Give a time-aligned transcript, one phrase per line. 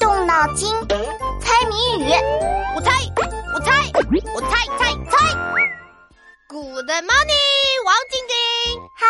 [0.00, 2.10] 动脑筋，猜谜语。
[2.74, 2.90] 我猜，
[3.52, 3.70] 我猜，
[4.34, 5.34] 我猜猜猜。
[6.48, 8.80] Good morning，王晶晶。
[8.96, 9.06] 嗨，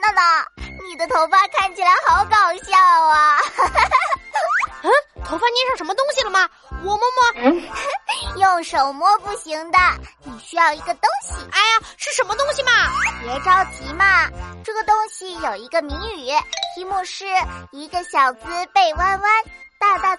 [0.00, 0.22] 闹闹，
[0.88, 3.36] 你的头发看起来好搞笑啊！
[4.82, 4.90] 嗯，
[5.26, 6.48] 头发粘上什么东西了吗？
[6.84, 7.60] 我摸摸。
[8.40, 9.78] 用手摸不行的，
[10.24, 11.34] 你需要一个东西。
[11.52, 12.72] 哎呀，是什么东西嘛？
[13.20, 14.26] 别着急嘛，
[14.64, 16.32] 这个东西有一个谜语，
[16.74, 17.26] 题目是
[17.72, 18.40] 一个小子
[18.72, 19.44] 背弯弯，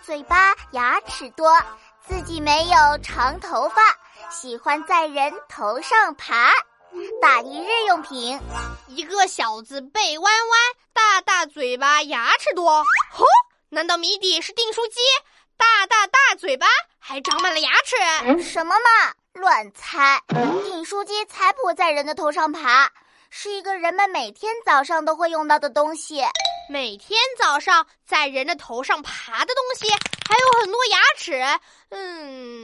[0.03, 1.57] 嘴巴，牙齿多，
[2.05, 3.81] 自己没有长头发，
[4.29, 6.51] 喜欢在人头上爬，
[7.21, 8.37] 打一日用品。
[8.89, 10.59] 一个小子背弯弯，
[10.91, 12.83] 大大嘴巴，牙齿多。
[13.13, 13.25] 吼，
[13.69, 14.99] 难道谜底是订书机？
[15.55, 16.67] 大大大嘴巴，
[16.99, 18.43] 还长满了牙齿？
[18.43, 20.21] 什么嘛，乱猜！
[20.65, 22.89] 订书机才不会在人的头上爬，
[23.29, 26.21] 是一个人们每天早上都会用到的东西。
[26.73, 29.93] 每天早上在人的头上爬的东西，
[30.27, 31.31] 还有很多牙齿。
[31.89, 32.63] 嗯，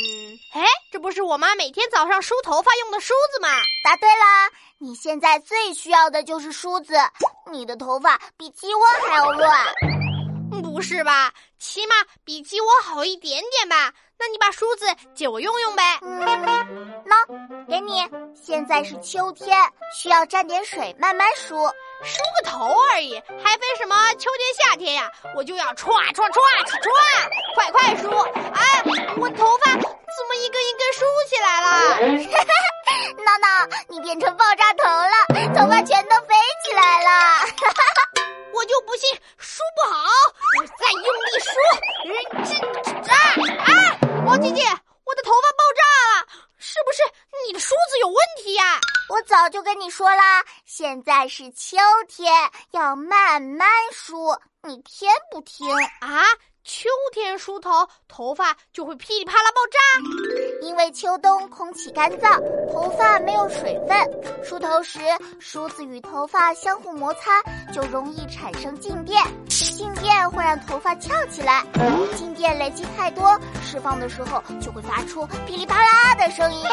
[0.52, 3.50] 哎，这不是我妈每天早上梳头发用的梳子吗？
[3.84, 4.50] 答对啦！
[4.80, 6.96] 你现在最需要的就是梳子，
[7.52, 9.56] 你的头发比鸡窝还要乱。
[10.64, 11.32] 不是吧？
[11.60, 11.94] 起码
[12.26, 13.94] 比鸡窝好一点点吧？
[14.18, 16.00] 那你把梳子借我用用呗。
[16.02, 16.26] 嗯，
[17.06, 18.10] 喏，给你。
[18.34, 19.56] 现在是秋天，
[19.96, 21.56] 需要沾点水慢慢梳。
[22.04, 25.12] 梳个头而已，还分什么秋天夏天呀？
[25.36, 26.90] 我就要歘歘歘歘，
[27.56, 28.10] 快快梳！
[28.54, 28.82] 哎，
[29.18, 29.80] 我头发怎
[30.28, 31.68] 么一根一根梳起来了？
[33.24, 37.10] 闹闹，你变成爆炸头了，头发全都飞起来了。
[38.54, 40.04] 我就不信梳不好，
[40.60, 41.52] 我再用力梳。
[43.04, 43.16] 这啊
[43.66, 43.72] 啊！
[44.26, 44.64] 王姐姐，
[45.06, 46.28] 我的头发爆炸了，
[46.58, 47.04] 是不是
[47.46, 48.80] 你的梳子有问题呀？
[49.10, 52.32] 我早就跟你说啦，现在是秋天，
[52.72, 55.68] 要慢慢梳，你听不听
[56.02, 56.24] 啊？
[56.64, 60.49] 秋天梳头，头发就会噼里啪啦爆炸。
[60.62, 62.40] 因为秋冬空气干燥，
[62.72, 65.00] 头发没有水分，梳头时
[65.40, 67.42] 梳子与头发相互摩擦，
[67.74, 69.22] 就容易产生静电。
[69.50, 71.66] 静电会让头发翘起来，
[72.18, 76.66] 静电累积太多，释放的时候就会发出噼里啪啦的声音。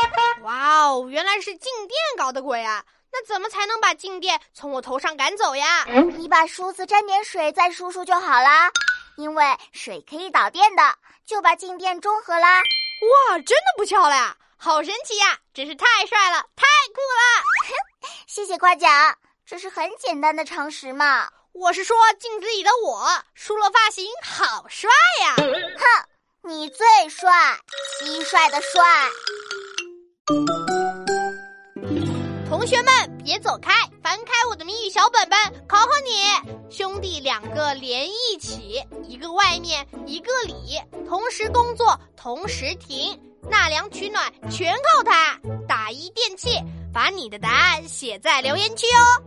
[0.42, 2.82] 哇哦，原来是静电搞的鬼啊！
[3.12, 5.86] 那怎么才能把静电从我头上赶走呀？
[6.16, 8.68] 你把梳子沾点水再梳梳就好啦。
[9.16, 10.82] 因为水可以导电的，
[11.24, 12.60] 就把静电中和啦。
[13.02, 16.64] 哇，真的不翘了呀，好神奇呀，真是太帅了，太
[16.94, 18.08] 酷了！
[18.26, 21.28] 谢谢夸奖，这是很简单的常识嘛。
[21.52, 24.90] 我是说镜子里的我，梳了发型好帅
[25.20, 25.34] 呀！
[25.36, 26.08] 哼，
[26.42, 27.30] 你最帅，
[28.00, 28.82] 蟋蟀的帅。
[32.48, 36.56] 同学们，别走开，翻开我的谜语小本本，考考你。
[36.70, 43.16] 兄弟两个连一起，一个外面一个里，同时工作同时停，
[43.48, 45.38] 纳凉取暖全靠它。
[45.68, 46.60] 打一电器，
[46.92, 49.22] 把你的答案写在留言区哦。